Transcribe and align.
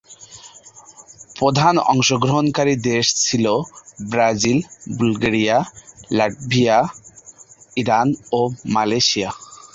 প্রধান 1.35 1.75
অংশগ্রহণকারী 1.91 2.73
দেশ 2.89 3.05
ছিল 3.23 3.45
ব্রাজিল, 4.09 4.59
বুলগেরিয়া, 4.97 5.57
লাটভিয়া, 6.11 6.77
ইরান 7.77 8.07
ও 8.31 8.39
মালয়েশিয়া। 8.73 9.29